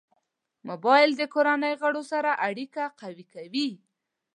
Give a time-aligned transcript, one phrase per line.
[0.69, 3.67] موبایل د کورنۍ غړو سره اړیکه قوي کوي.